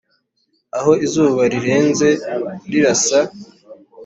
[0.77, 2.09] aho izuba rirenze
[2.71, 3.19] rirasa.